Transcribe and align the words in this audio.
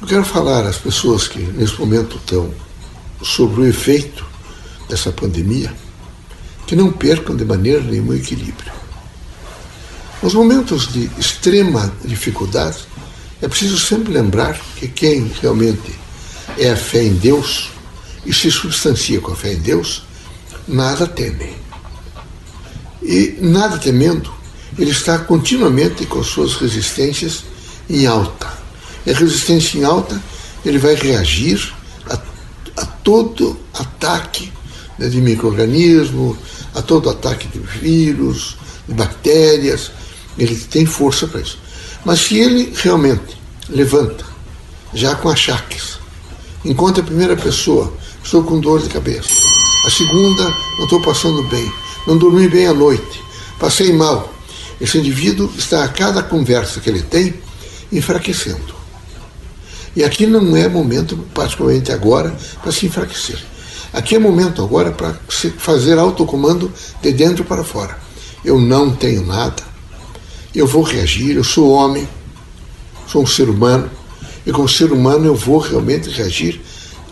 Eu 0.00 0.06
quero 0.06 0.24
falar 0.24 0.64
às 0.64 0.78
pessoas 0.78 1.28
que 1.28 1.38
nesse 1.38 1.78
momento 1.78 2.16
estão 2.16 2.50
sobre 3.22 3.60
o 3.60 3.66
efeito 3.66 4.24
dessa 4.88 5.12
pandemia, 5.12 5.74
que 6.66 6.74
não 6.74 6.90
percam 6.90 7.36
de 7.36 7.44
maneira 7.44 7.82
nenhuma 7.82 8.14
o 8.14 8.16
equilíbrio. 8.16 8.72
Nos 10.22 10.32
momentos 10.32 10.90
de 10.90 11.10
extrema 11.18 11.92
dificuldade, 12.02 12.78
é 13.42 13.48
preciso 13.48 13.78
sempre 13.78 14.14
lembrar 14.14 14.58
que 14.76 14.88
quem 14.88 15.30
realmente 15.42 15.94
é 16.56 16.70
a 16.70 16.76
fé 16.76 17.02
em 17.02 17.14
Deus 17.16 17.68
e 18.24 18.32
se 18.32 18.50
substancia 18.50 19.20
com 19.20 19.32
a 19.32 19.36
fé 19.36 19.52
em 19.52 19.60
Deus, 19.60 20.04
nada 20.66 21.06
teme. 21.06 21.54
E 23.02 23.36
nada 23.38 23.76
temendo, 23.76 24.32
ele 24.78 24.92
está 24.92 25.18
continuamente 25.18 26.06
com 26.06 26.24
suas 26.24 26.56
resistências 26.56 27.44
em 27.88 28.06
alta. 28.06 28.59
A 29.06 29.12
resistência 29.12 29.78
em 29.78 29.84
alta, 29.84 30.20
ele 30.64 30.78
vai 30.78 30.94
reagir 30.94 31.72
a, 32.08 32.18
a 32.76 32.86
todo 32.86 33.58
ataque 33.74 34.52
né, 34.98 35.08
de 35.08 35.20
microorganismo, 35.20 36.36
a 36.74 36.82
todo 36.82 37.08
ataque 37.08 37.48
de 37.48 37.58
vírus, 37.58 38.56
de 38.86 38.94
bactérias. 38.94 39.90
Ele 40.38 40.54
tem 40.56 40.84
força 40.86 41.26
para 41.26 41.40
isso. 41.40 41.58
Mas 42.04 42.20
se 42.20 42.38
ele 42.38 42.72
realmente 42.76 43.38
levanta, 43.68 44.24
já 44.92 45.14
com 45.14 45.28
achaques, 45.28 45.98
encontra 46.64 47.02
a 47.02 47.06
primeira 47.06 47.36
pessoa, 47.36 47.92
estou 48.22 48.42
com 48.42 48.60
dor 48.60 48.82
de 48.82 48.88
cabeça. 48.88 49.30
A 49.86 49.90
segunda, 49.90 50.44
não 50.76 50.84
estou 50.84 51.00
passando 51.00 51.42
bem, 51.44 51.72
não 52.06 52.18
dormi 52.18 52.48
bem 52.48 52.66
à 52.66 52.74
noite, 52.74 53.22
passei 53.58 53.92
mal. 53.92 54.32
Esse 54.80 54.98
indivíduo 54.98 55.50
está 55.56 55.84
a 55.84 55.88
cada 55.88 56.22
conversa 56.22 56.80
que 56.80 56.88
ele 56.88 57.02
tem 57.02 57.34
enfraquecendo. 57.92 58.79
E 60.00 60.04
aqui 60.04 60.26
não 60.26 60.56
é 60.56 60.66
momento, 60.66 61.14
particularmente 61.34 61.92
agora, 61.92 62.34
para 62.62 62.72
se 62.72 62.86
enfraquecer. 62.86 63.38
Aqui 63.92 64.14
é 64.14 64.18
momento 64.18 64.64
agora 64.64 64.92
para 64.92 65.14
fazer 65.58 65.98
autocomando 65.98 66.72
de 67.02 67.12
dentro 67.12 67.44
para 67.44 67.62
fora. 67.62 67.98
Eu 68.42 68.58
não 68.58 68.96
tenho 68.96 69.26
nada, 69.26 69.62
eu 70.54 70.66
vou 70.66 70.82
reagir, 70.82 71.36
eu 71.36 71.44
sou 71.44 71.68
homem, 71.68 72.08
sou 73.06 73.24
um 73.24 73.26
ser 73.26 73.50
humano, 73.50 73.90
e 74.46 74.50
como 74.52 74.66
ser 74.66 74.90
humano 74.90 75.26
eu 75.26 75.34
vou 75.34 75.58
realmente 75.58 76.08
reagir 76.08 76.62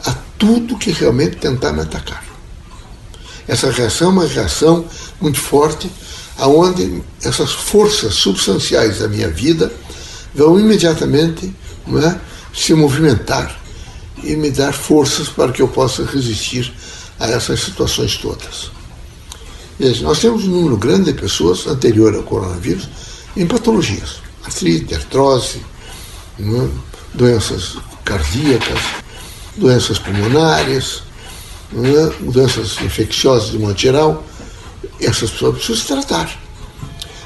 a 0.06 0.14
tudo 0.38 0.78
que 0.78 0.90
realmente 0.90 1.36
tentar 1.36 1.74
me 1.74 1.82
atacar. 1.82 2.24
Essa 3.46 3.70
reação 3.70 4.08
é 4.08 4.12
uma 4.12 4.26
reação 4.26 4.86
muito 5.20 5.38
forte, 5.38 5.90
aonde 6.38 7.02
essas 7.22 7.52
forças 7.52 8.14
substanciais 8.14 9.00
da 9.00 9.08
minha 9.08 9.28
vida 9.28 9.70
vão 10.34 10.58
imediatamente 10.58 11.54
é, 11.86 12.28
se 12.54 12.74
movimentar 12.74 13.58
e 14.22 14.34
me 14.36 14.50
dar 14.50 14.72
forças 14.72 15.28
para 15.28 15.52
que 15.52 15.62
eu 15.62 15.68
possa 15.68 16.04
resistir 16.04 16.72
a 17.18 17.26
essas 17.26 17.60
situações 17.60 18.16
todas. 18.16 18.70
Veja, 19.78 20.02
nós 20.02 20.18
temos 20.18 20.44
um 20.44 20.50
número 20.50 20.76
grande 20.76 21.12
de 21.12 21.20
pessoas 21.20 21.66
anterior 21.66 22.14
ao 22.14 22.22
coronavírus 22.24 22.88
em 23.36 23.46
patologias, 23.46 24.16
artrite, 24.44 24.94
artrose, 24.94 25.62
é, 26.40 26.68
doenças 27.14 27.76
cardíacas, 28.04 28.80
doenças 29.56 29.98
pulmonares, 29.98 31.02
é, 31.72 32.24
doenças 32.24 32.80
infecciosas 32.80 33.50
de 33.52 33.58
modo 33.58 33.78
geral. 33.78 34.24
Essas 35.00 35.30
pessoas 35.30 35.54
precisam 35.56 35.76
se 35.76 35.86
tratar. 35.86 36.40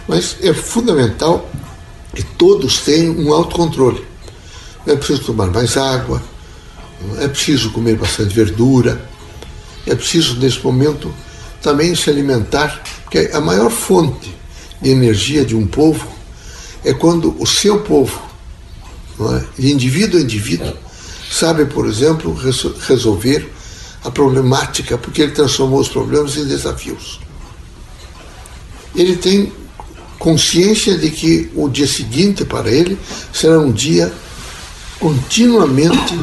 Mas 0.06 0.36
é 0.42 0.52
fundamental 0.52 1.48
que 2.14 2.22
todos 2.22 2.80
tenham 2.80 3.14
um 3.14 3.32
autocontrole. 3.32 4.04
É 4.86 4.96
preciso 4.96 5.24
tomar 5.24 5.46
mais 5.48 5.76
água, 5.76 6.22
é 7.18 7.28
preciso 7.28 7.70
comer 7.70 7.96
bastante 7.96 8.34
verdura, 8.34 9.08
é 9.86 9.94
preciso, 9.94 10.38
nesse 10.38 10.60
momento, 10.62 11.12
também 11.60 11.94
se 11.94 12.10
alimentar, 12.10 12.82
porque 13.02 13.30
a 13.32 13.40
maior 13.40 13.70
fonte 13.70 14.34
de 14.80 14.90
energia 14.90 15.44
de 15.44 15.54
um 15.54 15.66
povo 15.66 16.06
é 16.84 16.92
quando 16.92 17.34
o 17.40 17.46
seu 17.46 17.80
povo, 17.80 18.20
é? 19.20 19.60
de 19.60 19.72
indivíduo 19.72 20.18
a 20.18 20.22
indivíduo, 20.22 20.72
sabe, 21.30 21.64
por 21.66 21.86
exemplo, 21.86 22.34
resolver 22.86 23.48
a 24.04 24.10
problemática, 24.10 24.98
porque 24.98 25.22
ele 25.22 25.32
transformou 25.32 25.80
os 25.80 25.88
problemas 25.88 26.36
em 26.36 26.44
desafios. 26.44 27.20
Ele 28.94 29.16
tem 29.16 29.52
consciência 30.18 30.96
de 30.98 31.10
que 31.10 31.50
o 31.54 31.68
dia 31.68 31.86
seguinte 31.86 32.44
para 32.44 32.70
ele 32.70 32.98
será 33.32 33.58
um 33.58 33.72
dia 33.72 34.12
continuamente 35.02 36.16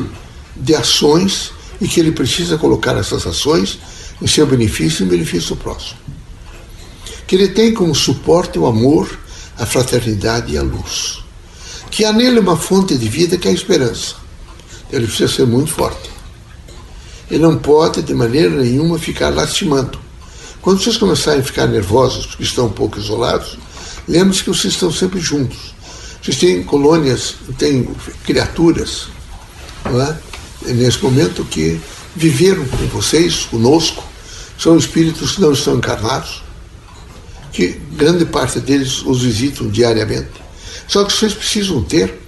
de 0.56 0.74
ações 0.74 1.52
e 1.82 1.88
que 1.88 2.00
ele 2.00 2.14
precisa 2.14 2.58
colocar 2.58 2.96
essas 2.96 3.28
ações 3.28 3.78
em 4.22 4.26
seu 4.26 4.48
benefício 4.48 5.04
e 5.04 5.06
em 5.06 5.10
benefício 5.10 5.50
do 5.50 5.62
próximo. 5.62 6.00
Que 7.28 7.36
ele 7.36 7.50
tem 7.50 7.74
como 7.74 7.94
suporte 7.94 8.58
o 8.58 8.66
amor, 8.66 9.20
a 9.58 9.66
fraternidade 9.66 10.54
e 10.54 10.58
a 10.58 10.62
luz. 10.62 11.20
Que 11.92 12.06
há 12.06 12.14
nele 12.14 12.40
uma 12.40 12.56
fonte 12.56 12.98
de 12.98 13.10
vida 13.10 13.38
que 13.38 13.50
é 13.50 13.52
a 13.52 13.54
esperança. 13.54 14.16
Ele 14.90 15.08
precisa 15.08 15.28
ser 15.28 15.46
muito 15.46 15.74
forte. 15.74 16.10
Ele 17.30 17.44
não 17.44 17.58
pode, 17.58 18.02
de 18.02 18.14
maneira 18.14 18.50
nenhuma, 18.50 18.98
ficar 18.98 19.28
lastimando. 19.28 20.00
Quando 20.62 20.82
vocês 20.82 20.96
começarem 20.96 21.42
a 21.42 21.44
ficar 21.44 21.68
nervosos 21.68 22.28
porque 22.28 22.44
estão 22.44 22.68
um 22.68 22.72
pouco 22.72 22.98
isolados, 22.98 23.58
lembre-se 24.08 24.42
que 24.42 24.50
vocês 24.50 24.74
estão 24.74 24.90
sempre 24.90 25.20
juntos. 25.20 25.78
Vocês 26.22 26.38
têm 26.38 26.64
colônias, 26.64 27.36
têm 27.58 27.88
criaturas, 28.24 29.08
não 29.86 30.02
é? 30.02 30.18
nesse 30.66 31.02
momento, 31.02 31.46
que 31.46 31.80
viveram 32.16 32.66
com 32.66 32.78
vocês, 32.88 33.46
conosco, 33.46 34.04
são 34.58 34.78
espíritos 34.78 35.36
que 35.36 35.42
não 35.42 35.54
estão 35.54 35.78
encarnados, 35.78 36.44
que 37.54 37.80
grande 37.94 38.26
parte 38.26 38.60
deles 38.60 39.02
os 39.04 39.24
visitam 39.24 39.70
diariamente. 39.70 40.32
Só 40.88 41.06
que 41.06 41.14
vocês 41.14 41.34
precisam 41.34 41.82
ter 41.84 42.20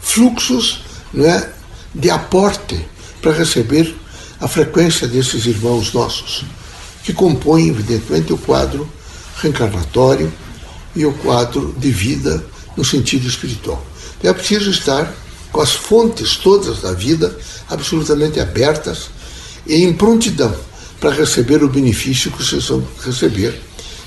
fluxos 0.00 0.82
é, 1.16 1.48
de 1.94 2.10
aporte 2.10 2.80
para 3.20 3.32
receber 3.32 3.94
a 4.40 4.46
frequência 4.46 5.06
desses 5.08 5.46
irmãos 5.46 5.92
nossos, 5.92 6.44
que 7.02 7.12
compõem, 7.12 7.68
evidentemente, 7.68 8.32
o 8.32 8.38
quadro 8.38 8.88
reencarnatório 9.36 10.32
e 10.94 11.04
o 11.04 11.12
quadro 11.12 11.74
de 11.76 11.90
vida 11.90 12.44
no 12.80 12.84
sentido 12.84 13.28
espiritual. 13.28 13.84
É 14.22 14.32
preciso 14.32 14.70
estar 14.70 15.14
com 15.52 15.60
as 15.60 15.72
fontes 15.72 16.36
todas 16.36 16.80
da 16.80 16.94
vida 16.94 17.36
absolutamente 17.68 18.40
abertas 18.40 19.10
e 19.66 19.84
em 19.84 19.92
prontidão 19.92 20.54
para 20.98 21.10
receber 21.10 21.62
o 21.62 21.68
benefício 21.68 22.30
que 22.30 22.42
vocês 22.42 22.66
vão 22.66 22.82
receber 23.04 23.60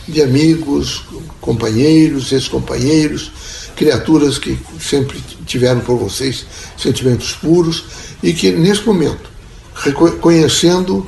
de 0.07 0.23
amigos, 0.23 1.03
companheiros, 1.39 2.31
ex-companheiros, 2.31 3.31
criaturas 3.75 4.39
que 4.39 4.57
sempre 4.81 5.23
tiveram 5.45 5.81
por 5.81 5.97
vocês 5.97 6.44
sentimentos 6.75 7.33
puros 7.33 7.83
e 8.23 8.33
que, 8.33 8.51
nesse 8.51 8.85
momento, 8.85 9.29
reconhecendo 9.75 11.06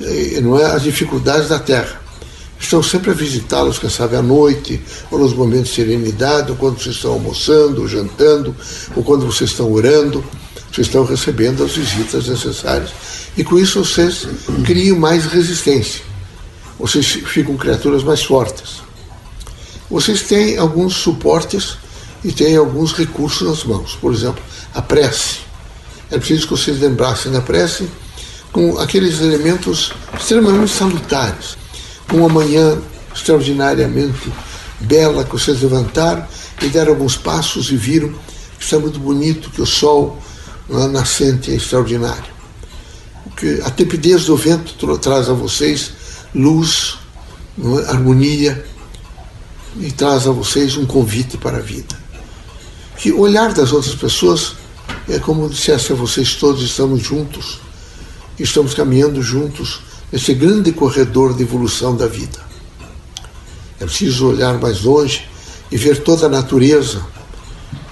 eh, 0.00 0.40
não 0.40 0.58
é, 0.58 0.64
as 0.64 0.82
dificuldades 0.82 1.50
da 1.50 1.58
Terra, 1.58 2.01
estão 2.72 2.82
sempre 2.82 3.10
a 3.10 3.14
visitá-los, 3.14 3.78
quem 3.78 3.90
sabe 3.90 4.16
à 4.16 4.22
noite, 4.22 4.80
ou 5.10 5.18
nos 5.18 5.34
momentos 5.34 5.68
de 5.68 5.74
serenidade, 5.74 6.50
ou 6.50 6.56
quando 6.56 6.80
vocês 6.80 6.96
estão 6.96 7.12
almoçando, 7.12 7.82
ou 7.82 7.88
jantando, 7.88 8.56
ou 8.96 9.04
quando 9.04 9.26
vocês 9.26 9.50
estão 9.50 9.70
orando, 9.70 10.24
vocês 10.72 10.86
estão 10.86 11.04
recebendo 11.04 11.62
as 11.62 11.72
visitas 11.72 12.28
necessárias. 12.28 12.90
E 13.36 13.44
com 13.44 13.58
isso 13.58 13.84
vocês 13.84 14.26
criam 14.64 14.98
mais 14.98 15.26
resistência. 15.26 16.02
Vocês 16.78 17.04
ficam 17.06 17.58
criaturas 17.58 18.02
mais 18.02 18.22
fortes. 18.22 18.80
Vocês 19.90 20.22
têm 20.22 20.56
alguns 20.56 20.94
suportes 20.94 21.76
e 22.24 22.32
têm 22.32 22.56
alguns 22.56 22.94
recursos 22.94 23.46
nas 23.46 23.64
mãos. 23.64 23.98
Por 24.00 24.14
exemplo, 24.14 24.42
a 24.74 24.80
prece. 24.80 25.40
É 26.10 26.16
preciso 26.16 26.46
que 26.46 26.52
vocês 26.52 26.80
lembrassem 26.80 27.30
da 27.30 27.42
prece 27.42 27.86
com 28.50 28.78
aqueles 28.78 29.20
elementos 29.20 29.92
extremamente 30.18 30.70
salutares 30.70 31.61
uma 32.12 32.28
manhã 32.28 32.78
extraordinariamente 33.14 34.32
bela 34.80 35.24
que 35.24 35.32
vocês 35.32 35.60
levantaram 35.62 36.26
e 36.60 36.68
deram 36.68 36.92
alguns 36.92 37.16
passos 37.16 37.70
e 37.70 37.76
viram 37.76 38.12
que 38.58 38.64
está 38.64 38.78
muito 38.78 38.98
bonito, 38.98 39.50
que 39.50 39.60
o 39.60 39.66
sol 39.66 40.18
é, 40.70 40.86
nascente 40.88 41.50
é 41.50 41.54
extraordinário. 41.54 42.32
Que 43.36 43.60
a 43.62 43.70
tepidez 43.70 44.26
do 44.26 44.36
vento 44.36 44.74
traz 44.98 45.28
a 45.28 45.32
vocês 45.32 45.92
luz, 46.34 46.98
é, 47.58 47.90
harmonia 47.90 48.64
e 49.78 49.90
traz 49.90 50.26
a 50.26 50.30
vocês 50.30 50.76
um 50.76 50.86
convite 50.86 51.36
para 51.36 51.58
a 51.58 51.60
vida. 51.60 52.00
Que 52.96 53.10
o 53.10 53.20
olhar 53.20 53.52
das 53.52 53.72
outras 53.72 53.94
pessoas 53.94 54.54
é 55.08 55.18
como 55.18 55.48
dissesse 55.48 55.92
a 55.92 55.96
vocês 55.96 56.34
todos 56.36 56.62
estamos 56.62 57.02
juntos, 57.02 57.58
estamos 58.38 58.74
caminhando 58.74 59.22
juntos 59.22 59.80
esse 60.12 60.34
grande 60.34 60.72
corredor 60.72 61.34
de 61.34 61.42
evolução 61.42 61.96
da 61.96 62.06
vida. 62.06 62.38
É 63.80 63.84
preciso 63.84 64.28
olhar 64.28 64.58
mais 64.58 64.82
longe 64.82 65.26
e 65.70 65.76
ver 65.76 66.02
toda 66.02 66.26
a 66.26 66.28
natureza 66.28 67.04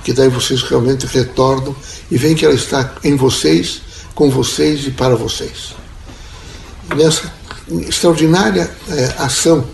que 0.04 0.12
daí 0.12 0.28
vocês 0.28 0.62
realmente 0.62 1.06
retornam 1.06 1.74
e 2.10 2.16
veem 2.16 2.34
que 2.34 2.44
ela 2.44 2.54
está 2.54 2.94
em 3.02 3.16
vocês, 3.16 3.82
com 4.14 4.30
vocês 4.30 4.86
e 4.86 4.90
para 4.90 5.14
vocês. 5.14 5.74
Nessa 6.96 7.32
extraordinária 7.88 8.70
é, 8.88 9.14
ação 9.18 9.66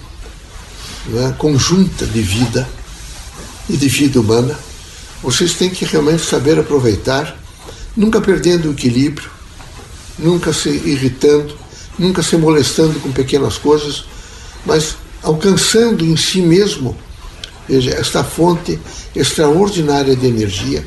né, 1.06 1.34
conjunta 1.38 2.06
de 2.06 2.20
vida 2.20 2.68
e 3.68 3.76
de 3.76 3.88
vida 3.88 4.20
humana, 4.20 4.58
vocês 5.22 5.54
têm 5.54 5.70
que 5.70 5.84
realmente 5.84 6.24
saber 6.24 6.58
aproveitar, 6.58 7.36
nunca 7.96 8.20
perdendo 8.20 8.68
o 8.68 8.72
equilíbrio, 8.72 9.30
nunca 10.18 10.52
se 10.52 10.68
irritando, 10.68 11.56
nunca 11.98 12.22
se 12.22 12.36
molestando 12.36 12.98
com 13.00 13.10
pequenas 13.12 13.58
coisas, 13.58 14.04
mas 14.64 14.96
alcançando 15.22 16.04
em 16.04 16.16
si 16.16 16.40
mesmo 16.40 16.96
veja, 17.68 17.90
esta 17.90 18.22
fonte 18.22 18.78
extraordinária 19.14 20.14
de 20.14 20.26
energia 20.26 20.84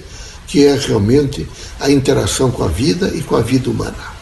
que 0.48 0.66
é 0.66 0.76
realmente 0.76 1.48
a 1.80 1.92
interação 1.92 2.50
com 2.50 2.64
a 2.64 2.68
vida 2.68 3.12
e 3.14 3.22
com 3.22 3.36
a 3.36 3.42
vida 3.42 3.70
humana. 3.70 4.20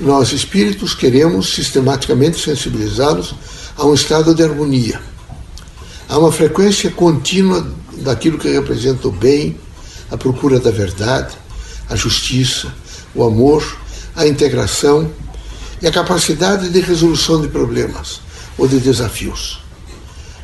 Nós, 0.00 0.32
espíritos, 0.32 0.94
queremos 0.94 1.52
sistematicamente 1.54 2.38
sensibilizá-los 2.38 3.34
a 3.76 3.84
um 3.84 3.94
estado 3.94 4.32
de 4.34 4.42
harmonia, 4.44 5.00
a 6.08 6.18
uma 6.18 6.30
frequência 6.30 6.90
contínua 6.90 7.66
daquilo 7.98 8.38
que 8.38 8.48
representa 8.48 9.08
o 9.08 9.12
bem, 9.12 9.56
a 10.10 10.16
procura 10.16 10.60
da 10.60 10.70
verdade, 10.70 11.36
a 11.88 11.96
justiça, 11.96 12.72
o 13.14 13.24
amor, 13.24 13.76
a 14.14 14.26
integração 14.26 15.10
e 15.82 15.86
a 15.86 15.90
capacidade 15.90 16.68
de 16.70 16.80
resolução 16.80 17.40
de 17.40 17.48
problemas 17.48 18.20
ou 18.56 18.68
de 18.68 18.78
desafios. 18.78 19.60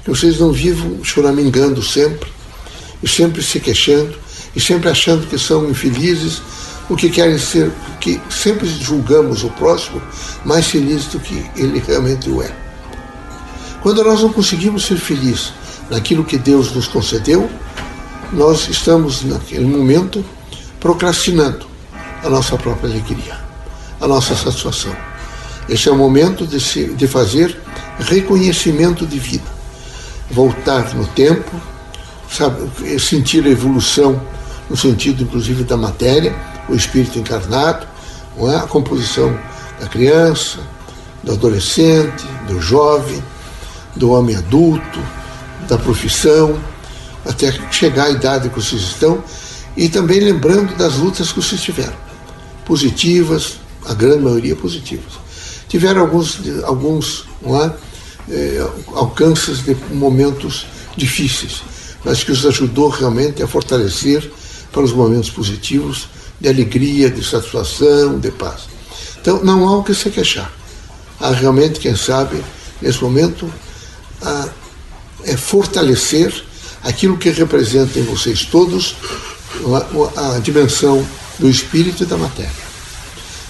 Que 0.03 0.11
vocês 0.11 0.41
não 0.41 0.51
vivam 0.51 1.03
choramingando 1.05 1.83
sempre, 1.83 2.29
e 3.01 3.09
sempre 3.09 3.43
se 3.43 3.61
queixando, 3.61 4.17
e 4.55 4.61
sempre 4.61 4.89
achando 4.89 5.27
que 5.29 5.39
são 5.39 5.71
infelizes, 5.71 6.43
o 6.89 6.97
que 6.97 7.09
querem 7.09 7.39
ser, 7.39 7.71
que 8.01 8.21
sempre 8.29 8.67
julgamos 8.67 9.45
o 9.45 9.51
próximo 9.51 10.03
mais 10.45 10.67
feliz 10.67 11.05
do 11.07 11.21
que 11.21 11.45
ele 11.55 11.83
realmente 11.87 12.29
o 12.29 12.43
é. 12.43 12.51
Quando 13.81 14.03
nós 14.03 14.23
não 14.23 14.33
conseguimos 14.33 14.87
ser 14.87 14.97
felizes 14.97 15.53
naquilo 15.89 16.25
que 16.25 16.37
Deus 16.37 16.73
nos 16.73 16.89
concedeu, 16.89 17.49
nós 18.33 18.69
estamos 18.69 19.23
naquele 19.23 19.67
momento 19.67 20.25
procrastinando 20.81 21.67
a 22.25 22.29
nossa 22.29 22.57
própria 22.57 22.91
alegria, 22.91 23.39
a 24.01 24.09
nossa 24.09 24.35
satisfação. 24.35 25.08
Esse 25.69 25.89
é 25.89 25.93
o 25.93 25.97
momento 25.97 26.47
de, 26.47 26.61
se, 26.61 26.87
de 26.95 27.07
fazer 27.07 27.57
reconhecimento 27.99 29.07
de 29.07 29.19
vida, 29.19 29.45
voltar 30.31 30.95
no 30.95 31.07
tempo, 31.09 31.51
sabe, 32.31 32.99
sentir 32.99 33.45
a 33.45 33.51
evolução 33.51 34.21
no 34.69 34.77
sentido 34.77 35.23
inclusive 35.23 35.65
da 35.65 35.77
matéria, 35.77 36.35
o 36.69 36.75
espírito 36.75 37.19
encarnado, 37.19 37.87
é? 38.51 38.57
a 38.57 38.67
composição 38.67 39.37
da 39.81 39.87
criança, 39.87 40.59
do 41.23 41.33
adolescente, 41.33 42.25
do 42.47 42.61
jovem, 42.61 43.23
do 43.97 44.11
homem 44.11 44.37
adulto, 44.37 45.01
da 45.69 45.77
profissão, 45.77 46.59
até 47.27 47.53
chegar 47.71 48.05
à 48.05 48.11
idade 48.11 48.49
que 48.49 48.57
vocês 48.57 48.83
estão, 48.83 49.23
e 49.77 49.89
também 49.89 50.21
lembrando 50.21 50.77
das 50.77 50.97
lutas 50.97 51.31
que 51.31 51.43
vocês 51.43 51.61
tiveram, 51.61 51.97
positivas, 52.65 53.59
a 53.87 53.95
grande 53.95 54.23
maioria 54.23 54.57
positivas. 54.57 55.28
Tiveram 55.69 56.01
alguns, 56.03 56.41
alguns 56.65 57.27
é? 57.45 57.73
é, 58.31 58.71
alcances 58.95 59.63
de 59.63 59.75
momentos 59.93 60.67
difíceis, 60.97 61.63
mas 62.05 62.25
que 62.25 62.33
os 62.33 62.45
ajudou 62.47 62.89
realmente 62.89 63.43
a 63.43 63.47
fortalecer 63.47 64.31
para 64.73 64.83
os 64.83 64.93
momentos 64.93 65.31
positivos 65.31 66.09
de 66.41 66.49
alegria, 66.49 67.11
de 67.11 67.25
satisfação, 67.25 68.19
de 68.19 68.31
paz. 68.31 68.63
Então 69.21 69.43
não 69.43 69.69
há 69.69 69.77
o 69.77 69.85
que 69.85 69.95
se 69.95 70.11
queixar. 70.11 70.51
Há 71.21 71.33
realmente, 71.33 71.81
quem 71.81 71.97
sabe, 71.97 72.43
nesse 72.81 73.03
momento, 73.03 73.53
a, 74.23 74.49
é 75.25 75.37
fortalecer 75.37 76.33
aquilo 76.83 77.19
que 77.19 77.31
representa 77.31 77.99
em 77.99 78.03
vocês 78.03 78.45
todos 78.45 78.97
a, 80.17 80.37
a 80.37 80.39
dimensão 80.39 81.05
do 81.39 81.49
espírito 81.49 82.05
e 82.05 82.07
da 82.07 82.17
matéria. 82.17 82.69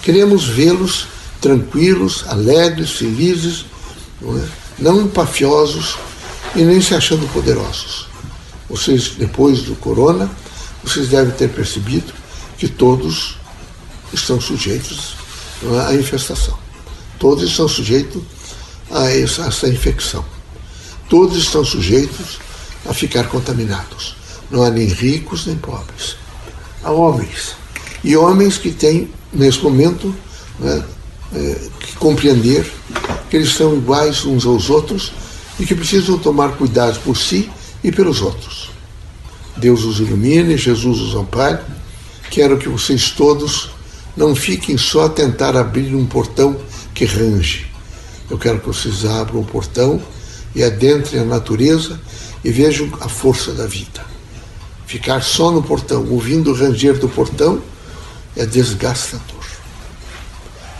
Queremos 0.02 0.46
vê-los 0.46 1.06
tranquilos, 1.40 2.24
alegres, 2.26 2.90
felizes, 2.90 3.64
não, 4.20 4.38
é? 4.38 4.48
não 4.78 5.02
empafiosos 5.02 5.96
e 6.54 6.62
nem 6.62 6.80
se 6.80 6.94
achando 6.94 7.30
poderosos. 7.32 8.08
Vocês, 8.68 9.12
depois 9.16 9.62
do 9.62 9.74
corona, 9.76 10.30
vocês 10.82 11.08
devem 11.08 11.32
ter 11.32 11.48
percebido 11.48 12.12
que 12.56 12.68
todos 12.68 13.36
estão 14.12 14.40
sujeitos 14.40 15.14
à 15.86 15.94
infestação. 15.94 16.58
Todos 17.18 17.50
estão 17.50 17.68
sujeitos 17.68 18.22
a 18.90 19.10
essa, 19.10 19.44
a 19.44 19.48
essa 19.48 19.68
infecção. 19.68 20.24
Todos 21.08 21.36
estão 21.38 21.64
sujeitos 21.64 22.38
a 22.86 22.94
ficar 22.94 23.28
contaminados. 23.28 24.16
Não 24.50 24.62
há 24.62 24.70
nem 24.70 24.86
ricos 24.86 25.46
nem 25.46 25.56
pobres. 25.56 26.16
Há 26.82 26.90
homens. 26.90 27.56
E 28.04 28.16
homens 28.16 28.56
que 28.56 28.70
têm, 28.70 29.10
nesse 29.32 29.62
momento, 29.62 30.14
né, 30.58 30.84
é, 30.84 30.97
que 31.80 31.96
compreender 31.96 32.70
que 33.28 33.36
eles 33.36 33.54
são 33.54 33.76
iguais 33.76 34.24
uns 34.24 34.46
aos 34.46 34.70
outros 34.70 35.12
e 35.60 35.66
que 35.66 35.74
precisam 35.74 36.18
tomar 36.18 36.56
cuidado 36.56 36.98
por 37.00 37.16
si 37.16 37.50
e 37.82 37.92
pelos 37.92 38.22
outros. 38.22 38.70
Deus 39.56 39.84
os 39.84 39.98
ilumine, 40.00 40.56
Jesus 40.56 41.00
os 41.00 41.14
ampare 41.14 41.58
Quero 42.30 42.58
que 42.58 42.68
vocês 42.68 43.10
todos 43.10 43.70
não 44.16 44.34
fiquem 44.34 44.76
só 44.76 45.06
a 45.06 45.08
tentar 45.08 45.56
abrir 45.56 45.94
um 45.94 46.04
portão 46.04 46.56
que 46.94 47.04
range. 47.04 47.66
Eu 48.28 48.36
quero 48.36 48.60
que 48.60 48.66
vocês 48.66 49.04
abram 49.06 49.40
o 49.40 49.44
portão 49.44 50.00
e 50.54 50.62
adentrem 50.62 51.22
a 51.22 51.24
natureza 51.24 51.98
e 52.44 52.50
vejam 52.50 52.90
a 53.00 53.08
força 53.08 53.52
da 53.52 53.66
vida. 53.66 54.04
Ficar 54.86 55.22
só 55.22 55.50
no 55.50 55.62
portão, 55.62 56.06
ouvindo 56.10 56.50
o 56.50 56.54
ranger 56.54 56.98
do 56.98 57.08
portão, 57.08 57.62
é 58.36 58.44
desgastador. 58.44 59.37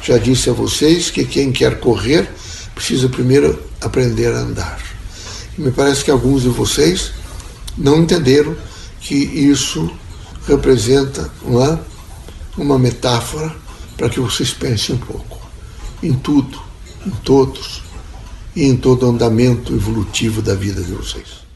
Já 0.09 0.17
disse 0.17 0.49
a 0.49 0.55
vocês 0.55 1.11
que 1.11 1.23
quem 1.23 1.53
quer 1.53 1.81
correr 1.81 2.31
precisa 2.75 3.11
primeiro 3.11 3.63
aprender 3.79 4.33
a 4.33 4.39
andar. 4.39 4.83
E 5.59 5.61
me 5.61 5.71
parece 5.71 6.03
que 6.03 6.11
alguns 6.11 6.45
de 6.45 6.49
vocês 6.49 7.13
não 7.77 7.99
entenderam 7.99 8.57
que 9.03 9.15
isso 9.15 9.91
representa 10.47 11.31
uma, 11.43 11.79
uma 12.57 12.79
metáfora 12.79 13.55
para 13.99 14.09
que 14.09 14.19
vocês 14.19 14.51
pensem 14.51 14.95
um 14.95 14.99
pouco 14.99 15.47
em 16.03 16.15
tudo, 16.15 16.59
em 17.07 17.11
todos 17.11 17.83
e 18.57 18.65
em 18.65 18.79
todo 18.79 19.05
o 19.05 19.11
andamento 19.11 19.75
evolutivo 19.75 20.41
da 20.41 20.55
vida 20.55 20.83
de 20.83 20.93
vocês. 20.93 21.48